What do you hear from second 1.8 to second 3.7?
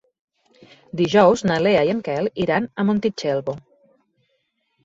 i en Quel iran a Montitxelvo.